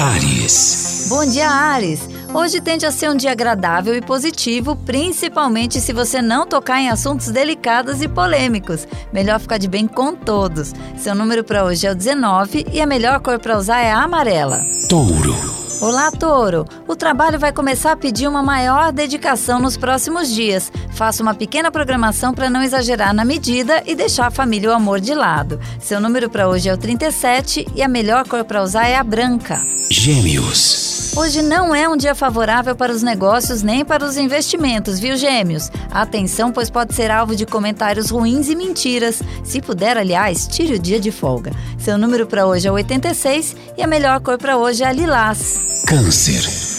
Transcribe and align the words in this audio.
Ares. 0.00 1.08
Bom 1.10 1.26
dia, 1.26 1.50
Ares. 1.50 2.08
Hoje 2.32 2.58
tende 2.58 2.86
a 2.86 2.90
ser 2.90 3.10
um 3.10 3.14
dia 3.14 3.32
agradável 3.32 3.94
e 3.94 4.00
positivo, 4.00 4.74
principalmente 4.74 5.78
se 5.78 5.92
você 5.92 6.22
não 6.22 6.46
tocar 6.46 6.80
em 6.80 6.88
assuntos 6.88 7.28
delicados 7.28 8.00
e 8.00 8.08
polêmicos. 8.08 8.88
Melhor 9.12 9.38
ficar 9.38 9.58
de 9.58 9.68
bem 9.68 9.86
com 9.86 10.14
todos. 10.16 10.72
Seu 10.96 11.14
número 11.14 11.44
para 11.44 11.66
hoje 11.66 11.86
é 11.86 11.92
o 11.92 11.94
19 11.94 12.64
e 12.72 12.80
a 12.80 12.86
melhor 12.86 13.20
cor 13.20 13.38
para 13.38 13.58
usar 13.58 13.80
é 13.80 13.92
a 13.92 14.02
amarela. 14.02 14.64
Touro. 14.88 15.59
Olá, 15.80 16.10
Touro! 16.10 16.66
O 16.86 16.94
trabalho 16.94 17.38
vai 17.38 17.54
começar 17.54 17.92
a 17.92 17.96
pedir 17.96 18.28
uma 18.28 18.42
maior 18.42 18.92
dedicação 18.92 19.58
nos 19.58 19.78
próximos 19.78 20.28
dias. 20.28 20.70
Faça 20.90 21.22
uma 21.22 21.34
pequena 21.34 21.70
programação 21.70 22.34
para 22.34 22.50
não 22.50 22.62
exagerar 22.62 23.14
na 23.14 23.24
medida 23.24 23.82
e 23.86 23.94
deixar 23.94 24.26
a 24.26 24.30
família 24.30 24.66
e 24.66 24.70
o 24.70 24.74
amor 24.74 25.00
de 25.00 25.14
lado. 25.14 25.58
Seu 25.80 25.98
número 25.98 26.28
para 26.28 26.46
hoje 26.46 26.68
é 26.68 26.74
o 26.74 26.76
37 26.76 27.66
e 27.74 27.82
a 27.82 27.88
melhor 27.88 28.28
cor 28.28 28.44
para 28.44 28.62
usar 28.62 28.88
é 28.88 28.96
a 28.96 29.02
branca. 29.02 29.58
Gêmeos. 29.90 30.89
Hoje 31.16 31.42
não 31.42 31.74
é 31.74 31.88
um 31.88 31.96
dia 31.96 32.14
favorável 32.14 32.74
para 32.76 32.92
os 32.92 33.02
negócios 33.02 33.62
nem 33.62 33.84
para 33.84 34.04
os 34.04 34.16
investimentos, 34.16 35.00
viu, 35.00 35.16
Gêmeos? 35.16 35.70
Atenção, 35.90 36.52
pois 36.52 36.70
pode 36.70 36.94
ser 36.94 37.10
alvo 37.10 37.34
de 37.34 37.44
comentários 37.44 38.10
ruins 38.10 38.48
e 38.48 38.54
mentiras. 38.54 39.20
Se 39.42 39.60
puder, 39.60 39.98
aliás, 39.98 40.46
tire 40.46 40.74
o 40.74 40.78
dia 40.78 41.00
de 41.00 41.10
folga. 41.10 41.52
Seu 41.78 41.98
número 41.98 42.26
para 42.26 42.46
hoje 42.46 42.68
é 42.68 42.72
86 42.72 43.56
e 43.76 43.82
a 43.82 43.86
melhor 43.86 44.20
cor 44.20 44.38
para 44.38 44.56
hoje 44.56 44.84
é 44.84 44.86
a 44.86 44.92
lilás. 44.92 45.58
Câncer. 45.86 46.69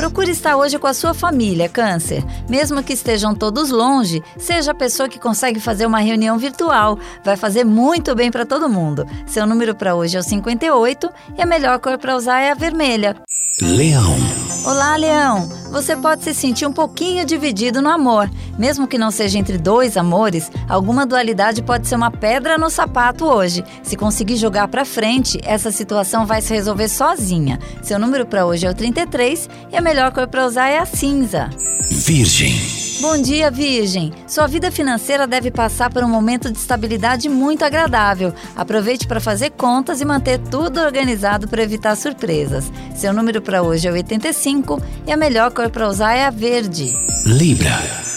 Procure 0.00 0.30
estar 0.30 0.56
hoje 0.56 0.78
com 0.78 0.86
a 0.86 0.94
sua 0.94 1.12
família, 1.12 1.68
Câncer. 1.68 2.24
Mesmo 2.48 2.82
que 2.82 2.94
estejam 2.94 3.34
todos 3.34 3.68
longe, 3.68 4.22
seja 4.38 4.70
a 4.70 4.74
pessoa 4.74 5.10
que 5.10 5.18
consegue 5.18 5.60
fazer 5.60 5.84
uma 5.84 5.98
reunião 5.98 6.38
virtual. 6.38 6.98
Vai 7.22 7.36
fazer 7.36 7.64
muito 7.64 8.14
bem 8.14 8.30
para 8.30 8.46
todo 8.46 8.66
mundo. 8.66 9.06
Seu 9.26 9.46
número 9.46 9.74
para 9.74 9.94
hoje 9.94 10.16
é 10.16 10.20
o 10.20 10.22
58 10.22 11.06
e 11.36 11.42
a 11.42 11.44
melhor 11.44 11.78
cor 11.80 11.98
para 11.98 12.16
usar 12.16 12.40
é 12.40 12.50
a 12.50 12.54
vermelha. 12.54 13.14
Leão. 13.60 14.49
Olá, 14.64 14.94
Leão! 14.94 15.48
Você 15.70 15.96
pode 15.96 16.22
se 16.22 16.34
sentir 16.34 16.66
um 16.66 16.72
pouquinho 16.72 17.24
dividido 17.24 17.80
no 17.80 17.88
amor. 17.88 18.30
Mesmo 18.58 18.86
que 18.86 18.98
não 18.98 19.10
seja 19.10 19.38
entre 19.38 19.56
dois 19.56 19.96
amores, 19.96 20.50
alguma 20.68 21.06
dualidade 21.06 21.62
pode 21.62 21.88
ser 21.88 21.94
uma 21.94 22.10
pedra 22.10 22.58
no 22.58 22.68
sapato 22.68 23.24
hoje. 23.24 23.64
Se 23.82 23.96
conseguir 23.96 24.36
jogar 24.36 24.68
para 24.68 24.84
frente, 24.84 25.40
essa 25.44 25.70
situação 25.70 26.26
vai 26.26 26.42
se 26.42 26.52
resolver 26.52 26.88
sozinha. 26.88 27.58
Seu 27.82 27.98
número 27.98 28.26
para 28.26 28.44
hoje 28.44 28.66
é 28.66 28.70
o 28.70 28.74
33 28.74 29.48
e 29.72 29.76
a 29.76 29.80
melhor 29.80 30.12
cor 30.12 30.28
para 30.28 30.46
usar 30.46 30.68
é 30.68 30.78
a 30.78 30.84
cinza. 30.84 31.48
Virgem. 31.90 32.79
Bom 33.00 33.16
dia, 33.22 33.50
Virgem! 33.50 34.12
Sua 34.26 34.46
vida 34.46 34.70
financeira 34.70 35.26
deve 35.26 35.50
passar 35.50 35.90
por 35.90 36.04
um 36.04 36.08
momento 36.08 36.52
de 36.52 36.58
estabilidade 36.58 37.30
muito 37.30 37.64
agradável. 37.64 38.34
Aproveite 38.54 39.06
para 39.06 39.18
fazer 39.18 39.50
contas 39.50 40.02
e 40.02 40.04
manter 40.04 40.38
tudo 40.38 40.80
organizado 40.80 41.48
para 41.48 41.62
evitar 41.62 41.96
surpresas. 41.96 42.70
Seu 42.94 43.14
número 43.14 43.40
para 43.40 43.62
hoje 43.62 43.88
é 43.88 43.92
85 43.92 44.82
e 45.06 45.12
a 45.12 45.16
melhor 45.16 45.50
cor 45.50 45.70
para 45.70 45.88
usar 45.88 46.14
é 46.14 46.26
a 46.26 46.30
verde. 46.30 46.92
Libra. 47.24 48.09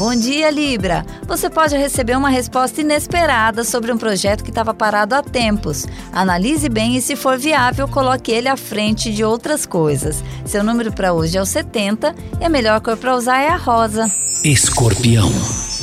Bom 0.00 0.16
dia, 0.16 0.50
Libra! 0.50 1.04
Você 1.26 1.50
pode 1.50 1.76
receber 1.76 2.16
uma 2.16 2.30
resposta 2.30 2.80
inesperada 2.80 3.62
sobre 3.64 3.92
um 3.92 3.98
projeto 3.98 4.42
que 4.42 4.48
estava 4.48 4.72
parado 4.72 5.14
há 5.14 5.22
tempos. 5.22 5.86
Analise 6.10 6.70
bem 6.70 6.96
e, 6.96 7.02
se 7.02 7.14
for 7.14 7.36
viável, 7.36 7.86
coloque 7.86 8.32
ele 8.32 8.48
à 8.48 8.56
frente 8.56 9.12
de 9.12 9.22
outras 9.22 9.66
coisas. 9.66 10.24
Seu 10.46 10.64
número 10.64 10.90
para 10.90 11.12
hoje 11.12 11.36
é 11.36 11.42
o 11.42 11.44
70 11.44 12.14
e 12.40 12.42
a 12.46 12.48
melhor 12.48 12.80
cor 12.80 12.96
para 12.96 13.14
usar 13.14 13.40
é 13.40 13.48
a 13.48 13.56
rosa. 13.56 14.10
Escorpião. 14.42 15.30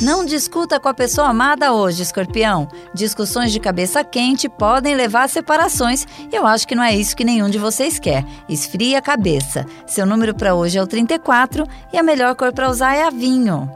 Não 0.02 0.24
discuta 0.24 0.80
com 0.80 0.88
a 0.88 0.94
pessoa 0.94 1.28
amada 1.28 1.72
hoje, 1.72 2.02
escorpião. 2.02 2.66
Discussões 2.92 3.52
de 3.52 3.60
cabeça 3.60 4.02
quente 4.02 4.48
podem 4.48 4.96
levar 4.96 5.26
a 5.26 5.28
separações 5.28 6.04
e 6.32 6.34
eu 6.34 6.44
acho 6.44 6.66
que 6.66 6.74
não 6.74 6.82
é 6.82 6.92
isso 6.92 7.16
que 7.16 7.24
nenhum 7.24 7.48
de 7.48 7.58
vocês 7.58 8.00
quer. 8.00 8.24
Esfrie 8.48 8.96
a 8.96 9.00
cabeça. 9.00 9.64
Seu 9.86 10.04
número 10.04 10.34
para 10.34 10.56
hoje 10.56 10.76
é 10.76 10.82
o 10.82 10.88
34 10.88 11.64
e 11.92 11.96
a 11.96 12.02
melhor 12.02 12.34
cor 12.34 12.52
para 12.52 12.68
usar 12.68 12.96
é 12.96 13.04
a 13.04 13.10
vinho. 13.10 13.70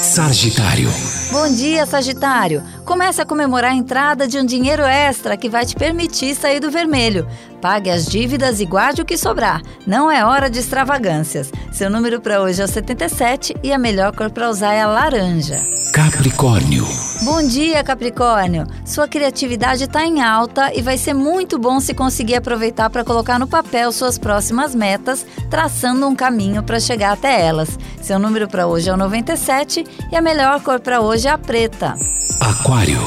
Sagitário. 0.00 0.88
Bom 1.30 1.52
dia, 1.52 1.84
Sagitário! 1.84 2.62
Comece 2.86 3.20
a 3.20 3.26
comemorar 3.26 3.72
a 3.72 3.74
entrada 3.74 4.26
de 4.26 4.38
um 4.38 4.46
dinheiro 4.46 4.82
extra 4.82 5.36
que 5.36 5.50
vai 5.50 5.66
te 5.66 5.76
permitir 5.76 6.34
sair 6.34 6.58
do 6.58 6.70
vermelho. 6.70 7.28
Pague 7.60 7.90
as 7.90 8.06
dívidas 8.06 8.60
e 8.60 8.64
guarde 8.64 9.02
o 9.02 9.04
que 9.04 9.18
sobrar. 9.18 9.60
Não 9.86 10.10
é 10.10 10.24
hora 10.24 10.48
de 10.48 10.58
extravagâncias. 10.58 11.52
Seu 11.70 11.90
número 11.90 12.18
para 12.18 12.40
hoje 12.40 12.62
é 12.62 12.64
o 12.64 12.68
77 12.68 13.54
e 13.62 13.72
a 13.72 13.78
melhor 13.78 14.16
cor 14.16 14.30
para 14.30 14.48
usar 14.48 14.72
é 14.72 14.80
a 14.80 14.86
laranja. 14.86 15.60
Capricórnio. 15.92 16.86
Bom 17.24 17.42
dia, 17.42 17.82
Capricórnio! 17.82 18.64
Sua 18.86 19.08
criatividade 19.08 19.84
está 19.84 20.04
em 20.04 20.22
alta 20.22 20.72
e 20.72 20.80
vai 20.80 20.96
ser 20.96 21.12
muito 21.12 21.58
bom 21.58 21.80
se 21.80 21.92
conseguir 21.92 22.36
aproveitar 22.36 22.88
para 22.88 23.02
colocar 23.02 23.36
no 23.40 23.48
papel 23.48 23.90
suas 23.90 24.16
próximas 24.16 24.76
metas, 24.76 25.26
traçando 25.50 26.06
um 26.06 26.14
caminho 26.14 26.62
para 26.62 26.78
chegar 26.78 27.12
até 27.12 27.44
elas. 27.44 27.76
Seu 28.00 28.16
número 28.16 28.46
para 28.46 28.68
hoje 28.68 28.88
é 28.88 28.92
o 28.92 28.96
97 28.96 29.84
e 30.12 30.16
a 30.16 30.22
melhor 30.22 30.62
cor 30.62 30.78
para 30.78 31.00
hoje 31.00 31.17
é 31.26 31.30
a 31.30 31.38
preta. 31.38 31.94
Aquário. 32.40 33.00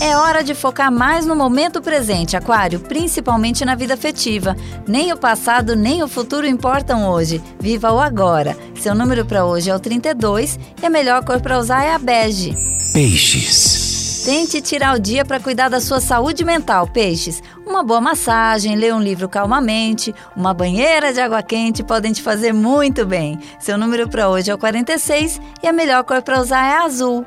É 0.00 0.16
hora 0.16 0.42
de 0.42 0.54
focar 0.54 0.90
mais 0.90 1.24
no 1.24 1.36
momento 1.36 1.80
presente, 1.80 2.36
Aquário, 2.36 2.80
principalmente 2.80 3.64
na 3.64 3.74
vida 3.74 3.94
afetiva. 3.94 4.56
Nem 4.86 5.12
o 5.12 5.16
passado 5.16 5.76
nem 5.76 6.02
o 6.02 6.08
futuro 6.08 6.46
importam 6.46 7.08
hoje. 7.08 7.40
Viva 7.60 7.92
o 7.92 8.00
agora. 8.00 8.56
Seu 8.80 8.94
número 8.94 9.24
para 9.24 9.44
hoje 9.44 9.70
é 9.70 9.74
o 9.74 9.80
32 9.80 10.58
e 10.82 10.86
a 10.86 10.90
melhor 10.90 11.24
cor 11.24 11.40
para 11.40 11.58
usar 11.58 11.84
é 11.84 11.94
a 11.94 11.98
bege. 11.98 12.54
Peixes. 12.92 13.83
Tente 14.24 14.62
tirar 14.62 14.96
o 14.96 14.98
dia 14.98 15.22
para 15.22 15.38
cuidar 15.38 15.68
da 15.68 15.82
sua 15.82 16.00
saúde 16.00 16.46
mental, 16.46 16.86
peixes. 16.86 17.42
Uma 17.66 17.82
boa 17.82 18.00
massagem, 18.00 18.74
ler 18.74 18.94
um 18.94 19.00
livro 19.00 19.28
calmamente, 19.28 20.14
uma 20.34 20.54
banheira 20.54 21.12
de 21.12 21.20
água 21.20 21.42
quente 21.42 21.82
podem 21.82 22.10
te 22.10 22.22
fazer 22.22 22.50
muito 22.50 23.04
bem. 23.04 23.38
Seu 23.58 23.76
número 23.76 24.08
para 24.08 24.30
hoje 24.30 24.50
é 24.50 24.54
o 24.54 24.58
46 24.58 25.38
e 25.62 25.68
a 25.68 25.74
melhor 25.74 26.02
cor 26.04 26.22
para 26.22 26.40
usar 26.40 26.64
é 26.64 26.78
azul. 26.78 27.22